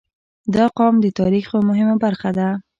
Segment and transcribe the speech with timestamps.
[0.55, 2.47] •دا قوم د تاریخ یوه مهمه برخه ده.